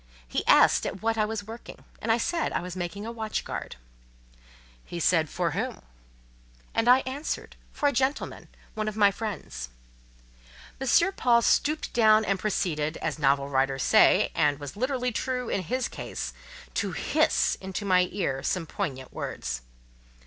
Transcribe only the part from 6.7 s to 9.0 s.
And I answered, "For a gentleman—one of